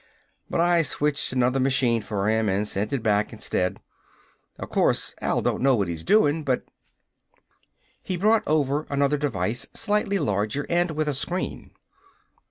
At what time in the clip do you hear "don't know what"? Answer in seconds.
5.43-5.87